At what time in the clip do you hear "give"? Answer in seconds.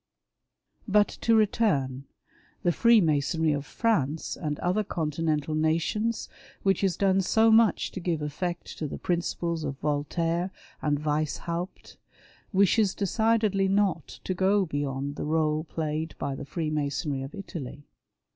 7.99-8.23